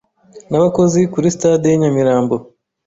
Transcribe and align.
n’abakozi, 0.49 0.99
kuri 1.13 1.27
stade 1.35 1.65
y’i 1.69 1.79
Nyamirambo 1.81 2.35